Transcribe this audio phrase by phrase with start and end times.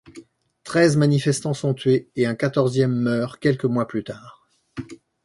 [0.63, 4.47] Treize manifestants sont tués et un quatorzième meurt quelques mois plus tard.